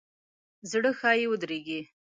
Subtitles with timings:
[0.71, 1.81] زړه ښایي ودریږي.